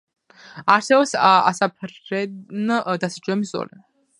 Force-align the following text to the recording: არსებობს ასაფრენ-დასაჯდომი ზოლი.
არსებობს 0.75 1.13
ასაფრენ-დასაჯდომი 1.27 3.51
ზოლი. 3.55 3.83